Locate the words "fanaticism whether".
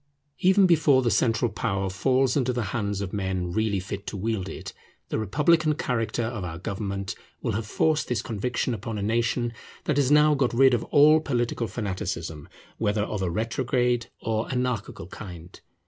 11.67-13.03